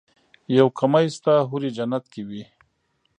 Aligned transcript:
يو 0.57 0.67
کمی 0.79 1.05
شته 1.15 1.33
حورې 1.49 1.69
جنت 1.77 2.03
کې 2.13 2.21
وي. 2.29 2.43